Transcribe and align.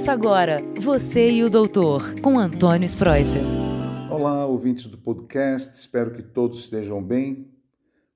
Ouça 0.00 0.12
agora 0.12 0.62
Você 0.80 1.30
e 1.30 1.44
o 1.44 1.50
Doutor, 1.50 2.18
com 2.22 2.38
Antônio 2.38 2.86
Spreuser. 2.86 3.42
Olá, 4.10 4.46
ouvintes 4.46 4.86
do 4.86 4.96
podcast, 4.96 5.76
espero 5.76 6.14
que 6.14 6.22
todos 6.22 6.60
estejam 6.60 7.02
bem, 7.02 7.52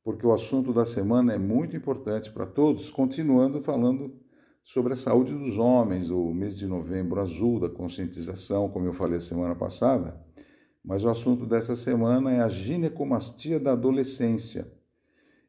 porque 0.03 0.27
o 0.27 0.33
assunto 0.33 0.73
da 0.73 0.87
semana 0.87 1.35
é 1.35 1.39
muito 1.39 1.77
importante 1.77 2.33
para 2.33 2.47
todos. 2.47 2.91
Continuando 2.91 3.61
falando 3.61 4.19
sobre 4.63 4.95
a 4.95 4.97
saúde 4.97 5.35
dos 5.35 5.59
homens, 5.59 6.09
o 6.09 6.33
mês 6.33 6.57
de 6.57 6.67
novembro 6.67 7.21
azul 7.21 7.61
da 7.61 7.69
conscientização, 7.69 8.71
como 8.71 8.87
eu 8.87 8.95
falei 8.95 9.19
a 9.19 9.21
semana 9.21 9.55
passada, 9.55 10.19
mas 10.83 11.05
o 11.05 11.11
assunto 11.11 11.45
dessa 11.45 11.77
semana 11.77 12.33
é 12.33 12.41
a 12.41 12.49
ginecomastia 12.49 13.61
da 13.61 13.73
adolescência. 13.73 14.73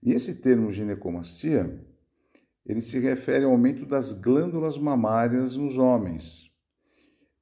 E 0.03 0.11
esse 0.11 0.41
termo 0.41 0.69
ginecomastia 0.69 1.81
ele 2.65 2.81
se 2.81 2.99
refere 2.99 3.45
ao 3.45 3.51
aumento 3.51 3.85
das 3.85 4.11
glândulas 4.11 4.77
mamárias 4.77 5.55
nos 5.55 5.77
homens. 5.77 6.49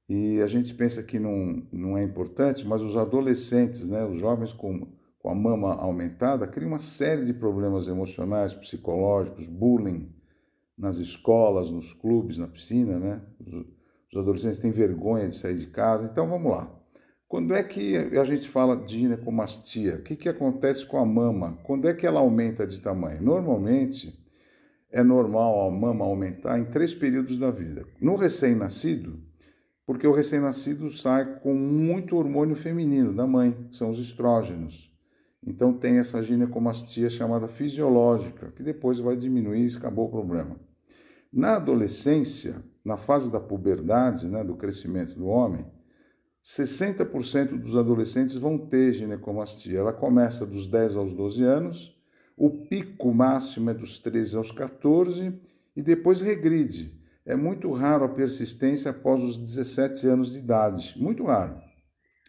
E 0.08 0.42
a 0.42 0.48
gente 0.48 0.74
pensa 0.74 1.02
que 1.02 1.18
não, 1.18 1.66
não 1.72 1.98
é 1.98 2.04
importante, 2.04 2.68
mas 2.68 2.82
os 2.82 2.98
adolescentes, 2.98 3.90
né, 3.90 4.06
os 4.06 4.20
jovens 4.20 4.52
com, 4.52 4.88
com 5.18 5.30
a 5.30 5.36
mama 5.36 5.74
aumentada, 5.76 6.46
criam 6.46 6.70
uma 6.70 6.80
série 6.80 7.24
de 7.24 7.34
problemas 7.34 7.88
emocionais, 7.88 8.54
psicológicos, 8.54 9.48
bullying 9.48 10.14
nas 10.78 10.98
escolas, 10.98 11.72
nos 11.72 11.94
clubes, 11.94 12.38
na 12.38 12.48
piscina, 12.48 13.00
né? 13.00 13.22
Os, 13.40 13.66
os 14.12 14.18
adolescentes 14.20 14.60
têm 14.60 14.72
vergonha 14.72 15.28
de 15.28 15.36
sair 15.36 15.56
de 15.56 15.68
casa. 15.68 16.06
Então 16.06 16.28
vamos 16.28 16.52
lá. 16.52 16.70
Quando 17.28 17.56
é 17.56 17.64
que 17.64 17.96
a 17.98 18.26
gente 18.26 18.48
fala 18.48 18.76
de 18.76 19.00
ginecomastia? 19.00 19.96
O 19.96 20.04
que, 20.04 20.16
que 20.16 20.30
acontece 20.30 20.86
com 20.86 21.00
a 21.00 21.06
mama? 21.06 21.58
Quando 21.64 21.88
é 21.88 21.94
que 21.94 22.06
ela 22.06 22.20
aumenta 22.20 22.68
de 22.68 22.80
tamanho? 22.80 23.24
Normalmente, 23.24 24.23
é 24.94 25.02
normal 25.02 25.68
a 25.68 25.72
mama 25.72 26.06
aumentar 26.06 26.60
em 26.60 26.66
três 26.66 26.94
períodos 26.94 27.40
da 27.40 27.50
vida. 27.50 27.84
No 28.00 28.16
recém-nascido, 28.16 29.20
porque 29.88 30.06
o 30.06 30.14
recém-nascido 30.14 30.92
sai 30.92 31.40
com 31.40 31.56
muito 31.56 32.16
hormônio 32.16 32.56
feminino 32.56 33.12
da 33.12 33.26
mãe, 33.26 33.68
que 33.72 33.76
são 33.76 33.90
os 33.90 33.98
estrógenos. 33.98 34.94
Então 35.46 35.74
tem 35.74 35.98
essa 35.98 36.22
ginecomastia 36.22 37.10
chamada 37.10 37.48
fisiológica, 37.48 38.52
que 38.56 38.62
depois 38.62 39.00
vai 39.00 39.18
diminuir 39.18 39.68
e 39.68 39.76
acabou 39.76 40.06
o 40.06 40.12
problema. 40.12 40.56
Na 41.32 41.56
adolescência, 41.56 42.64
na 42.86 42.96
fase 42.96 43.32
da 43.32 43.40
puberdade, 43.40 44.28
né, 44.28 44.44
do 44.44 44.56
crescimento 44.56 45.16
do 45.16 45.26
homem, 45.26 45.66
60% 46.42 47.58
dos 47.58 47.76
adolescentes 47.76 48.36
vão 48.36 48.60
ter 48.60 48.94
ginecomastia. 48.94 49.80
Ela 49.80 49.92
começa 49.92 50.46
dos 50.46 50.68
10 50.68 50.96
aos 50.98 51.14
12 51.14 51.44
anos 51.44 52.03
o 52.36 52.50
pico 52.50 53.14
máximo 53.14 53.70
é 53.70 53.74
dos 53.74 54.00
13 54.00 54.38
aos 54.38 54.52
14 54.52 55.34
e 55.76 55.82
depois 55.82 56.22
regride. 56.22 57.00
É 57.26 57.36
muito 57.36 57.72
raro 57.72 58.06
a 58.06 58.10
persistência 58.10 58.92
após 58.92 59.22
os 59.22 59.38
17 59.38 60.08
anos 60.08 60.34
de 60.34 60.40
idade. 60.40 60.96
Muito 60.98 61.24
raro. 61.24 61.56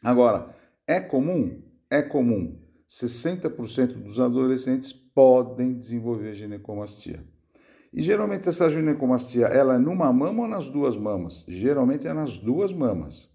Agora, 0.02 0.54
é 0.86 1.00
comum? 1.00 1.62
É 1.90 2.02
comum. 2.02 2.60
60% 2.88 3.94
dos 4.02 4.20
adolescentes 4.20 4.92
podem 4.92 5.72
desenvolver 5.72 6.34
ginecomastia. 6.34 7.24
E 7.92 8.02
geralmente 8.02 8.48
essa 8.48 8.70
ginecomastia, 8.70 9.46
ela 9.46 9.76
é 9.76 9.78
numa 9.78 10.12
mama 10.12 10.42
ou 10.42 10.48
nas 10.48 10.68
duas 10.68 10.96
mamas? 10.96 11.44
Geralmente 11.48 12.06
é 12.06 12.12
nas 12.12 12.38
duas 12.38 12.72
mamas. 12.72 13.30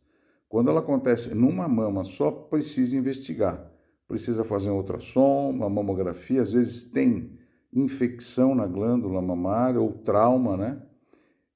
Quando 0.47 0.69
ela 0.69 0.79
acontece 0.79 1.33
numa 1.33 1.67
mama, 1.67 2.03
só 2.03 2.31
precisa 2.31 2.95
investigar 2.95 3.68
precisa 4.09 4.43
fazer 4.43 4.71
um 4.71 4.77
ultrassom, 4.77 5.51
uma 5.51 5.69
mamografia, 5.69 6.41
às 6.41 6.51
vezes 6.51 6.83
tem 6.83 7.37
infecção 7.71 8.55
na 8.55 8.65
glândula 8.65 9.21
mamária 9.21 9.79
ou 9.79 9.91
trauma, 9.91 10.57
né? 10.57 10.81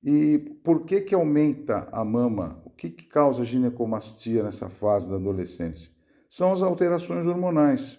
E 0.03 0.37
por 0.63 0.83
que 0.85 1.01
que 1.01 1.15
aumenta 1.15 1.89
a 1.91 2.05
mama? 2.05 2.61
O 2.63 2.69
que, 2.69 2.91
que 2.91 3.05
causa 3.05 3.43
ginecomastia 3.43 4.43
nessa 4.43 4.69
fase 4.69 5.09
da 5.09 5.15
adolescência? 5.15 5.89
São 6.29 6.51
as 6.53 6.61
alterações 6.61 7.25
hormonais, 7.25 7.97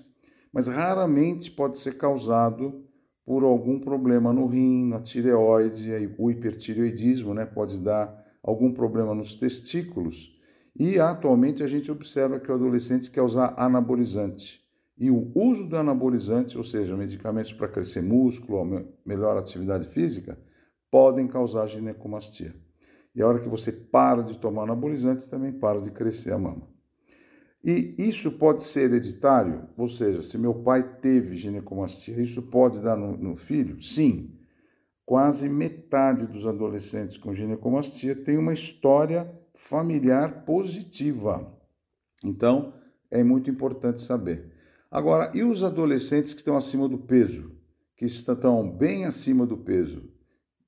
mas 0.52 0.68
raramente 0.68 1.50
pode 1.50 1.78
ser 1.78 1.98
causado 1.98 2.84
por 3.26 3.42
algum 3.42 3.80
problema 3.80 4.32
no 4.32 4.46
rim, 4.46 4.86
na 4.86 5.00
tireoide, 5.00 6.14
o 6.16 6.30
hipertireoidismo, 6.30 7.34
né? 7.34 7.44
Pode 7.44 7.80
dar 7.80 8.24
algum 8.40 8.72
problema 8.72 9.16
nos 9.16 9.34
testículos 9.34 10.38
e 10.76 10.98
atualmente 10.98 11.62
a 11.62 11.66
gente 11.66 11.90
observa 11.90 12.40
que 12.40 12.50
o 12.50 12.54
adolescente 12.54 13.10
quer 13.10 13.22
usar 13.22 13.54
anabolizante. 13.56 14.64
E 14.96 15.10
o 15.10 15.30
uso 15.34 15.66
do 15.66 15.76
anabolizante, 15.76 16.56
ou 16.56 16.64
seja, 16.64 16.96
medicamentos 16.96 17.52
para 17.52 17.68
crescer 17.68 18.02
músculo 18.02 18.86
melhor 19.04 19.36
atividade 19.36 19.88
física, 19.88 20.38
podem 20.90 21.26
causar 21.26 21.66
ginecomastia. 21.66 22.54
E 23.14 23.22
a 23.22 23.26
hora 23.26 23.40
que 23.40 23.48
você 23.48 23.70
para 23.70 24.22
de 24.22 24.38
tomar 24.38 24.64
anabolizante, 24.64 25.28
também 25.28 25.52
para 25.52 25.80
de 25.80 25.90
crescer 25.90 26.32
a 26.32 26.38
mama. 26.38 26.68
E 27.62 27.94
isso 27.96 28.32
pode 28.32 28.62
ser 28.62 28.90
hereditário, 28.90 29.68
ou 29.76 29.88
seja, 29.88 30.20
se 30.20 30.36
meu 30.36 30.54
pai 30.54 30.82
teve 31.00 31.34
ginecomastia, 31.34 32.20
isso 32.20 32.42
pode 32.42 32.80
dar 32.80 32.96
no, 32.96 33.16
no 33.16 33.36
filho? 33.36 33.80
Sim. 33.80 34.38
Quase 35.06 35.48
metade 35.48 36.26
dos 36.26 36.46
adolescentes 36.46 37.16
com 37.16 37.32
ginecomastia 37.32 38.14
tem 38.14 38.36
uma 38.36 38.52
história 38.52 39.30
familiar 39.54 40.44
positiva. 40.44 41.52
Então, 42.22 42.74
é 43.10 43.22
muito 43.22 43.50
importante 43.50 44.00
saber. 44.00 44.52
Agora, 44.90 45.30
e 45.34 45.42
os 45.42 45.62
adolescentes 45.62 46.32
que 46.32 46.40
estão 46.40 46.56
acima 46.56 46.88
do 46.88 46.98
peso, 46.98 47.50
que 47.96 48.04
estão 48.04 48.68
bem 48.70 49.04
acima 49.04 49.46
do 49.46 49.56
peso? 49.56 50.02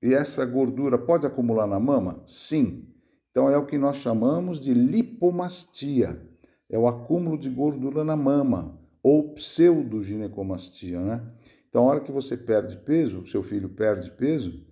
E 0.03 0.15
essa 0.15 0.45
gordura 0.45 0.99
pode 0.99 1.27
acumular 1.27 1.67
na 1.67 1.81
mama? 1.81 2.23
Sim. 2.27 2.89
Então, 3.31 3.49
é 3.51 3.57
o 3.57 3.67
que 3.67 3.79
nós 3.79 3.97
chamamos 3.97 4.61
de 4.61 4.73
lipomastia. 4.73 6.21
É 6.69 6.79
o 6.79 6.89
acúmulo 6.89 7.39
de 7.39 7.49
gordura 7.51 8.03
na 8.03 8.17
mama, 8.17 8.79
ou 9.03 9.35
pseudoginecomastia, 9.35 11.01
né? 11.01 11.23
Então, 11.69 11.85
a 11.85 11.91
hora 11.91 12.01
que 12.01 12.11
você 12.11 12.37
perde 12.37 12.77
peso, 12.79 13.27
seu 13.27 13.43
filho 13.43 13.69
perde 13.69 14.11
peso, 14.11 14.65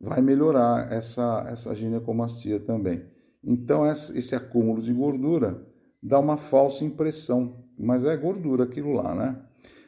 vai 0.00 0.22
melhorar 0.22 0.90
essa, 0.92 1.46
essa 1.48 1.74
ginecomastia 1.74 2.58
também. 2.58 3.04
Então, 3.44 3.86
esse 3.86 4.34
acúmulo 4.34 4.80
de 4.80 4.92
gordura 4.92 5.66
dá 6.02 6.18
uma 6.18 6.36
falsa 6.36 6.84
impressão, 6.84 7.64
mas 7.78 8.04
é 8.04 8.16
gordura 8.16 8.64
aquilo 8.64 8.92
lá, 8.92 9.14
né? 9.14 9.42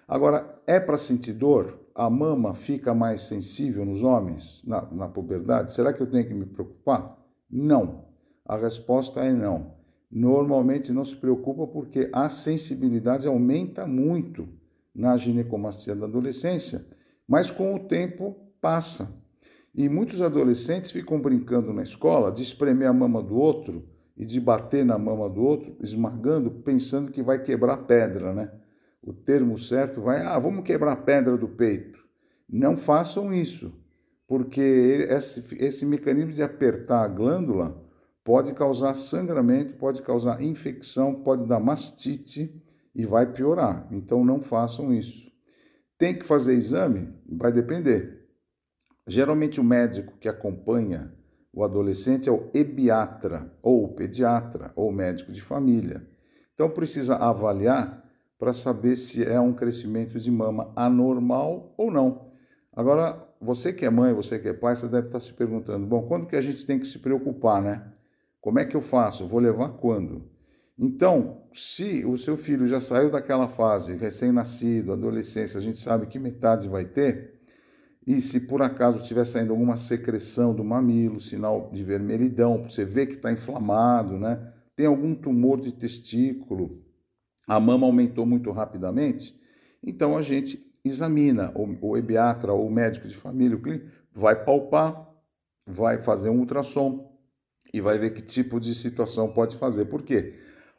Agora, 0.07 0.63
é 0.67 0.79
para 0.79 0.97
sentir 0.97 1.33
dor? 1.33 1.81
A 1.95 2.11
mama 2.11 2.55
fica 2.55 2.93
mais 2.93 3.23
sensível 3.23 3.85
nos 3.85 4.03
homens 4.03 4.63
na, 4.67 4.83
na 4.91 5.09
puberdade? 5.09 5.73
Será 5.73 5.93
que 5.93 6.01
eu 6.01 6.11
tenho 6.11 6.27
que 6.27 6.35
me 6.35 6.45
preocupar? 6.45 7.17
Não. 7.51 8.07
A 8.45 8.57
resposta 8.57 9.21
é 9.21 9.33
não. 9.33 9.75
Normalmente 10.11 10.93
não 10.93 11.05
se 11.05 11.17
preocupa 11.17 11.67
porque 11.67 12.11
a 12.13 12.29
sensibilidade 12.29 13.27
aumenta 13.27 13.87
muito 13.87 14.49
na 14.95 15.17
ginecomastia 15.17 15.95
da 15.95 16.07
adolescência, 16.07 16.85
mas 17.27 17.51
com 17.51 17.75
o 17.75 17.81
tempo 17.81 18.37
passa. 18.61 19.24
E 19.75 19.89
muitos 19.89 20.23
adolescentes 20.23 20.93
ficam 20.93 21.21
brincando 21.21 21.73
na 21.73 21.83
escola 21.83 22.31
de 22.31 22.43
espremer 22.43 22.89
a 22.89 22.93
mama 22.93 23.21
do 23.21 23.37
outro 23.37 23.85
e 24.17 24.25
de 24.25 24.41
bater 24.41 24.85
na 24.85 24.97
mama 24.97 25.29
do 25.29 25.43
outro, 25.43 25.77
esmagando, 25.81 26.51
pensando 26.51 27.11
que 27.11 27.23
vai 27.23 27.43
quebrar 27.43 27.79
pedra, 27.79 28.33
né? 28.33 28.53
O 29.03 29.13
termo 29.13 29.59
certo 29.59 30.01
vai, 30.01 30.25
ah, 30.25 30.39
vamos 30.39 30.65
quebrar 30.65 30.97
pedra 30.97 31.37
do 31.37 31.49
peito. 31.49 31.99
Não 32.49 32.77
façam 32.77 33.35
isso, 33.35 33.75
porque 34.29 35.07
esse, 35.11 35.57
esse 35.57 35.85
mecanismo 35.85 36.33
de 36.33 36.43
apertar 36.43 37.03
a 37.03 37.09
glândula 37.09 37.83
pode 38.23 38.55
causar 38.55 38.95
sangramento, 38.95 39.75
pode 39.75 40.01
causar 40.03 40.41
infecção, 40.41 41.17
pode 41.17 41.47
dar 41.47 41.59
mastite 41.59 42.63
e 42.95 43.05
vai 43.05 43.31
piorar. 43.31 43.89
Então 43.91 44.25
não 44.25 44.41
façam 44.41 44.95
isso. 44.95 45.31
Tem 45.99 46.17
que 46.17 46.25
fazer 46.25 46.55
exame? 46.55 47.13
Vai 47.29 47.51
depender. 47.53 48.24
Geralmente 49.07 49.61
o 49.61 49.65
médico 49.65 50.17
que 50.19 50.29
acompanha 50.29 51.13
o 51.53 51.63
adolescente 51.63 52.29
é 52.29 52.33
o 52.33 52.51
ebiatra, 52.53 53.53
ou 53.63 53.89
pediatra, 53.95 54.73
ou 54.75 54.91
médico 54.91 55.31
de 55.31 55.41
família. 55.41 56.05
Então 56.53 56.69
precisa 56.69 57.15
avaliar 57.15 58.03
para 58.39 58.53
saber 58.53 58.97
se 58.97 59.25
é 59.25 59.39
um 59.39 59.53
crescimento 59.53 60.19
de 60.19 60.31
mama 60.31 60.73
anormal 60.75 61.73
ou 61.77 61.91
não. 61.91 62.33
Agora, 62.73 63.25
você 63.41 63.73
que 63.73 63.85
é 63.85 63.91
mãe, 63.91 64.13
você 64.13 64.39
que 64.39 64.49
é 64.49 64.53
pai, 64.53 64.75
você 64.75 64.89
deve 64.89 65.07
estar 65.07 65.21
se 65.21 65.33
perguntando: 65.33 65.87
bom, 65.87 66.03
quando 66.03 66.27
que 66.27 66.35
a 66.35 66.41
gente 66.41 66.67
tem 66.67 66.79
que 66.79 66.87
se 66.87 66.99
preocupar, 66.99 67.63
né? 67.63 67.93
Como 68.41 68.59
é 68.59 68.65
que 68.65 68.77
eu 68.77 68.81
faço? 68.81 69.27
Vou 69.27 69.41
levar 69.41 69.71
quando? 69.71 70.29
Então, 70.77 71.43
se 71.53 72.05
o 72.05 72.19
seu 72.19 72.37
filho 72.37 72.67
já 72.67 72.81
saiu 72.81 73.11
daquela 73.11 73.47
fase, 73.47 73.95
recém-nascido, 73.95 74.93
adolescência, 74.93 75.57
a 75.57 75.63
gente 75.63 75.79
sabe 75.79 76.07
que 76.07 76.19
metade 76.19 76.69
vai 76.69 76.85
ter, 76.85 77.34
e 78.07 78.21
se 78.21 78.41
por 78.41 78.61
acaso 78.63 78.99
estiver 78.99 79.25
saindo 79.25 79.53
alguma 79.53 79.77
secreção 79.77 80.55
do 80.55 80.63
mamilo, 80.63 81.19
sinal 81.19 81.71
de 81.73 81.83
vermelhidão, 81.83 82.63
você 82.63 82.85
vê 82.85 83.07
que 83.07 83.15
está 83.15 83.33
inflamado, 83.33 84.19
né? 84.19 84.53
tem 84.77 84.87
algum 84.87 85.15
tumor 85.15 85.61
de 85.61 85.73
testículo, 85.73 86.83
a 87.47 87.59
mama 87.59 87.87
aumentou 87.87 88.27
muito 88.27 88.51
rapidamente, 88.51 89.39
então 89.83 90.17
a 90.17 90.23
gente 90.23 90.73
examina, 90.85 91.53
o, 91.55 91.91
o 91.91 91.97
ebiatra 91.97 92.53
ou 92.53 92.67
o 92.67 92.73
médico 92.73 93.09
de 93.09 93.17
família, 93.17 93.57
o 93.57 93.63
clínico, 93.63 93.87
vai 94.13 94.45
palpar, 94.45 95.09
vai 95.67 95.99
fazer 95.99 96.29
um 96.29 96.41
ultrassom 96.41 97.11
e 97.73 97.81
vai 97.81 97.99
ver 97.99 98.11
que 98.11 98.23
tipo 98.23 98.61
de 98.61 98.75
situação 98.75 99.33
pode 99.33 99.57
fazer. 99.57 99.87
Por 99.87 100.03
quê? 100.03 100.35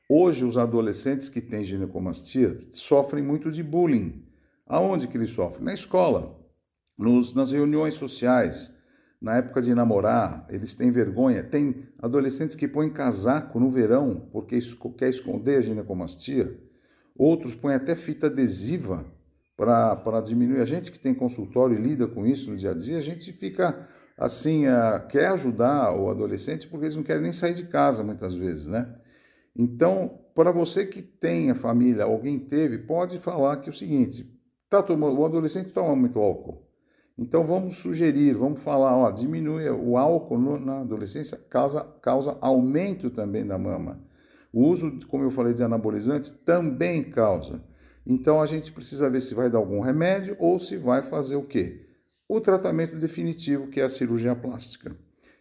Hoje, 0.08 0.46
os 0.46 0.58
adolescentes 0.58 1.28
que 1.28 1.42
têm 1.42 1.64
ginecomastia 1.64 2.60
sofrem 2.72 3.24
muito 3.24 3.52
de 3.52 3.64
bullying. 3.64 4.24
Aonde 4.68 5.08
que 5.08 5.18
eles 5.18 5.32
sofrem? 5.32 5.66
Na 5.66 5.74
escola, 5.74 6.40
nos, 6.98 7.34
nas 7.34 7.52
reuniões 7.52 7.96
sociais, 7.96 8.74
na 9.22 9.38
época 9.38 9.62
de 9.62 9.74
namorar, 9.74 10.46
eles 10.50 10.76
têm 10.76 10.92
vergonha. 10.92 11.44
Tem 11.44 11.88
adolescentes 12.00 12.56
que 12.56 12.68
põem 12.68 12.92
casaco 12.92 13.60
no 13.60 13.70
verão 13.70 14.28
porque 14.32 14.60
quer 14.98 15.10
esconder 15.10 15.58
a 15.58 15.62
ginecomastia. 15.62 16.60
Outros 17.18 17.56
põem 17.56 17.76
até 17.76 17.96
fita 17.96 18.28
adesiva 18.28 19.06
para 19.56 20.22
diminuir. 20.22 20.62
A 20.62 20.66
gente 20.66 20.92
que 20.92 21.00
tem 21.00 21.14
consultório 21.14 21.78
e 21.78 21.82
lida 21.82 22.08
com 22.08 22.26
isso 22.26 22.52
no 22.52 22.58
dia 22.58 22.72
a 22.72 22.74
dia, 22.74 22.98
a 22.98 23.02
gente 23.02 23.32
fica 23.32 23.88
assim, 24.18 24.68
uh, 24.68 25.06
quer 25.10 25.28
ajudar 25.28 25.94
o 25.94 26.10
adolescente 26.10 26.68
porque 26.68 26.86
eles 26.86 26.96
não 26.96 27.04
querem 27.04 27.24
nem 27.24 27.32
sair 27.32 27.54
de 27.54 27.66
casa 27.66 28.04
muitas 28.04 28.34
vezes, 28.34 28.68
né? 28.68 28.94
Então, 29.56 30.20
para 30.36 30.52
você 30.52 30.86
que 30.86 31.02
tem 31.02 31.50
a 31.50 31.56
família, 31.56 32.04
alguém 32.04 32.38
teve, 32.38 32.80
pode 32.80 33.20
falar 33.20 33.58
que 33.58 33.70
é 33.70 33.72
o 33.72 33.76
seguinte: 33.76 34.30
tá 34.70 34.84
tomando, 34.84 35.18
o 35.18 35.26
adolescente 35.26 35.72
toma 35.72 35.96
muito 35.96 36.20
álcool. 36.20 36.65
Então 37.18 37.44
vamos 37.44 37.78
sugerir, 37.78 38.34
vamos 38.34 38.62
falar, 38.62 38.96
ó, 38.96 39.10
diminui 39.10 39.70
o 39.70 39.98
álcool 39.98 40.38
no, 40.38 40.60
na 40.60 40.82
adolescência 40.82 41.38
causa, 41.50 41.82
causa 42.02 42.38
aumento 42.42 43.10
também 43.10 43.46
da 43.46 43.58
mama. 43.58 44.02
O 44.52 44.68
uso, 44.68 45.00
como 45.08 45.24
eu 45.24 45.32
falei, 45.32 45.54
de 45.54 45.64
anabolizantes 45.64 46.32
também 46.32 47.04
causa. 47.04 47.62
Então 48.06 48.42
a 48.42 48.46
gente 48.46 48.72
precisa 48.72 49.10
ver 49.10 49.22
se 49.22 49.34
vai 49.34 49.50
dar 49.50 49.58
algum 49.58 49.80
remédio 49.80 50.36
ou 50.40 50.60
se 50.60 50.78
vai 50.78 51.02
fazer 51.02 51.36
o 51.36 51.44
quê? 51.44 51.88
O 52.28 52.42
tratamento 52.42 52.98
definitivo, 52.98 53.68
que 53.68 53.80
é 53.80 53.84
a 53.84 53.90
cirurgia 53.90 54.36
plástica. 54.36 54.96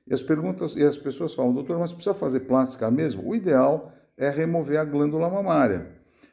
E 0.07 0.15
as 0.15 0.23
perguntas 0.23 0.77
e 0.77 0.83
as 0.83 0.97
pessoas 0.97 1.35
falam, 1.35 1.53
doutor, 1.53 1.79
mas 1.79 1.93
precisa 1.93 2.15
fazer 2.15 2.41
plástica 2.41 2.91
mesmo? 2.91 3.29
O 3.29 3.35
ideal 3.35 3.93
é 4.17 4.29
remover 4.29 4.79
a 4.79 4.85
glândula 4.85 5.29
mamária. 5.29 5.91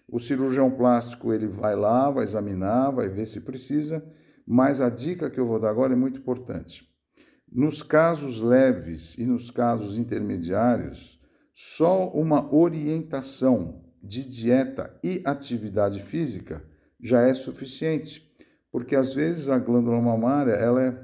O 0.07 0.19
cirurgião 0.19 0.69
plástico 0.69 1.33
ele 1.33 1.47
vai 1.47 1.75
lá, 1.75 2.11
vai 2.11 2.23
examinar, 2.23 2.91
vai 2.91 3.07
ver 3.07 3.25
se 3.25 3.39
precisa, 3.41 4.03
mas 4.53 4.81
a 4.81 4.89
dica 4.89 5.29
que 5.29 5.39
eu 5.39 5.47
vou 5.47 5.61
dar 5.61 5.69
agora 5.69 5.93
é 5.93 5.95
muito 5.95 6.19
importante. 6.19 6.85
Nos 7.49 7.81
casos 7.81 8.41
leves 8.41 9.17
e 9.17 9.25
nos 9.25 9.49
casos 9.49 9.97
intermediários, 9.97 11.17
só 11.53 12.09
uma 12.09 12.53
orientação 12.53 13.81
de 14.03 14.27
dieta 14.27 14.93
e 15.01 15.21
atividade 15.23 16.01
física 16.01 16.61
já 17.01 17.21
é 17.21 17.33
suficiente, 17.33 18.29
porque 18.69 18.93
às 18.93 19.13
vezes 19.13 19.47
a 19.47 19.57
glândula 19.57 20.01
mamária 20.01 20.51
ela 20.51 20.83
é 20.83 21.01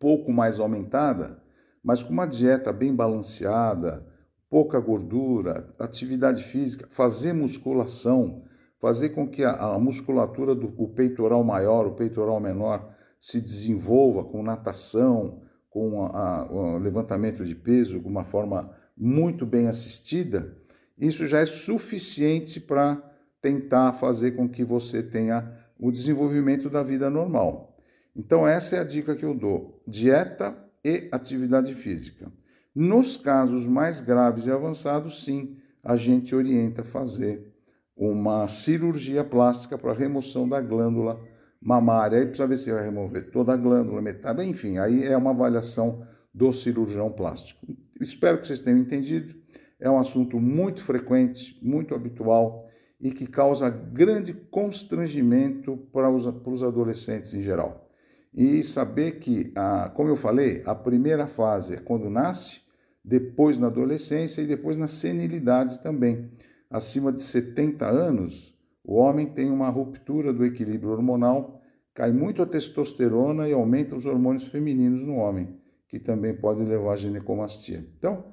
pouco 0.00 0.32
mais 0.32 0.58
aumentada, 0.58 1.42
mas 1.84 2.02
com 2.02 2.10
uma 2.10 2.24
dieta 2.24 2.72
bem 2.72 2.96
balanceada, 2.96 4.02
pouca 4.48 4.80
gordura, 4.80 5.74
atividade 5.78 6.42
física, 6.42 6.86
fazer 6.88 7.34
musculação, 7.34 8.44
fazer 8.82 9.10
com 9.10 9.28
que 9.28 9.44
a, 9.44 9.52
a 9.52 9.78
musculatura 9.78 10.56
do 10.56 10.68
peitoral 10.88 11.44
maior, 11.44 11.86
o 11.86 11.94
peitoral 11.94 12.40
menor 12.40 12.92
se 13.16 13.40
desenvolva 13.40 14.24
com 14.24 14.42
natação, 14.42 15.40
com 15.70 16.00
o 16.00 16.78
levantamento 16.78 17.44
de 17.44 17.54
peso 17.54 18.00
de 18.00 18.08
uma 18.08 18.24
forma 18.24 18.76
muito 18.96 19.46
bem 19.46 19.68
assistida, 19.68 20.58
isso 20.98 21.24
já 21.26 21.38
é 21.38 21.46
suficiente 21.46 22.60
para 22.60 23.00
tentar 23.40 23.92
fazer 23.92 24.32
com 24.32 24.48
que 24.48 24.64
você 24.64 25.00
tenha 25.00 25.56
o 25.78 25.92
desenvolvimento 25.92 26.68
da 26.68 26.82
vida 26.82 27.08
normal. 27.08 27.78
Então, 28.16 28.46
essa 28.46 28.76
é 28.76 28.80
a 28.80 28.84
dica 28.84 29.14
que 29.14 29.24
eu 29.24 29.32
dou: 29.32 29.80
dieta 29.86 30.56
e 30.84 31.08
atividade 31.12 31.72
física. 31.74 32.30
Nos 32.74 33.16
casos 33.16 33.64
mais 33.64 34.00
graves 34.00 34.46
e 34.46 34.50
avançados, 34.50 35.24
sim, 35.24 35.56
a 35.84 35.96
gente 35.96 36.34
orienta 36.34 36.82
a 36.82 36.84
fazer 36.84 37.51
uma 37.96 38.48
cirurgia 38.48 39.22
plástica 39.22 39.76
para 39.76 39.92
remoção 39.92 40.48
da 40.48 40.60
glândula 40.60 41.20
mamária. 41.60 42.18
Aí 42.18 42.26
precisa 42.26 42.46
ver 42.46 42.56
se 42.56 42.72
vai 42.72 42.84
remover 42.84 43.30
toda 43.30 43.52
a 43.52 43.56
glândula, 43.56 44.02
metade, 44.02 44.44
enfim, 44.44 44.78
aí 44.78 45.04
é 45.04 45.16
uma 45.16 45.30
avaliação 45.30 46.06
do 46.34 46.52
cirurgião 46.52 47.10
plástico. 47.10 47.66
Espero 48.00 48.38
que 48.38 48.46
vocês 48.46 48.60
tenham 48.60 48.78
entendido. 48.78 49.34
É 49.78 49.90
um 49.90 49.98
assunto 49.98 50.40
muito 50.40 50.82
frequente, 50.82 51.58
muito 51.62 51.94
habitual 51.94 52.68
e 53.00 53.10
que 53.10 53.26
causa 53.26 53.68
grande 53.68 54.32
constrangimento 54.32 55.76
para 55.92 56.08
os, 56.08 56.24
para 56.24 56.52
os 56.52 56.62
adolescentes 56.62 57.34
em 57.34 57.42
geral. 57.42 57.90
E 58.32 58.62
saber 58.62 59.18
que, 59.18 59.52
a, 59.54 59.90
como 59.90 60.08
eu 60.08 60.16
falei, 60.16 60.62
a 60.64 60.74
primeira 60.74 61.26
fase 61.26 61.74
é 61.74 61.76
quando 61.78 62.08
nasce, 62.08 62.62
depois 63.04 63.58
na 63.58 63.66
adolescência 63.66 64.40
e 64.40 64.46
depois 64.46 64.76
na 64.76 64.86
senilidade 64.86 65.82
também. 65.82 66.30
Acima 66.72 67.12
de 67.12 67.20
70 67.20 67.86
anos, 67.86 68.56
o 68.82 68.94
homem 68.94 69.26
tem 69.26 69.50
uma 69.50 69.68
ruptura 69.68 70.32
do 70.32 70.42
equilíbrio 70.42 70.90
hormonal, 70.90 71.60
cai 71.92 72.10
muito 72.10 72.42
a 72.42 72.46
testosterona 72.46 73.46
e 73.46 73.52
aumenta 73.52 73.94
os 73.94 74.06
hormônios 74.06 74.48
femininos 74.48 75.02
no 75.02 75.16
homem, 75.16 75.54
que 75.86 75.98
também 75.98 76.34
pode 76.34 76.64
levar 76.64 76.94
a 76.94 76.96
ginecomastia. 76.96 77.86
Então, 77.98 78.24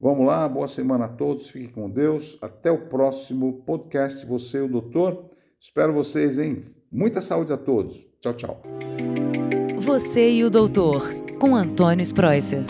vamos 0.00 0.24
lá, 0.24 0.48
boa 0.48 0.68
semana 0.68 1.06
a 1.06 1.08
todos, 1.08 1.50
fiquem 1.50 1.68
com 1.68 1.90
Deus, 1.90 2.38
até 2.40 2.70
o 2.70 2.86
próximo 2.86 3.64
podcast, 3.66 4.24
você 4.24 4.58
e 4.58 4.62
o 4.62 4.68
doutor. 4.68 5.28
Espero 5.58 5.92
vocês, 5.92 6.38
hein? 6.38 6.62
Muita 6.92 7.20
saúde 7.20 7.52
a 7.52 7.56
todos. 7.56 8.06
Tchau, 8.20 8.34
tchau. 8.34 8.62
Você 9.80 10.30
e 10.30 10.44
o 10.44 10.50
doutor, 10.50 11.02
com 11.40 11.56
Antônio 11.56 12.04
Spreuser. 12.04 12.62